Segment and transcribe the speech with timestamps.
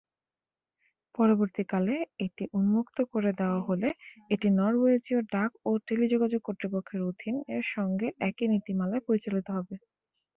[1.15, 1.95] পরবর্তীকালে
[2.25, 3.89] এটি উন্মুক্ত করে দেওয়া হলে
[4.29, 9.75] এটি নরওয়েজীয় ডাক ও টেলিযোগাযোগ কর্তৃপক্ষের অধীন -এর সঙ্গে একই নীতিমালায় পরিচালিত হবে।